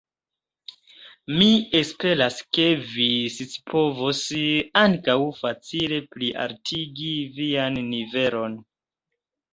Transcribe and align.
Mi 1.41 1.49
esperas, 1.79 2.39
ke 2.57 2.65
vi 2.95 3.05
scipovos 3.35 4.23
ankaŭ 4.85 5.17
facile 5.43 6.01
plialtigi 6.17 7.15
vian 7.39 7.81
nivelon. 7.93 8.59